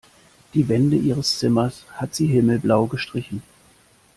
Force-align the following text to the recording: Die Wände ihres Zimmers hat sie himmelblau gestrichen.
Die 0.55 0.67
Wände 0.67 0.95
ihres 0.97 1.37
Zimmers 1.37 1.85
hat 1.99 2.15
sie 2.15 2.25
himmelblau 2.25 2.87
gestrichen. 2.87 3.43